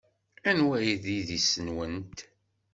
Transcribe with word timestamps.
Anwa 0.49 0.75
ay 0.79 0.91
d 1.03 1.05
idis-nwent? 1.19 2.19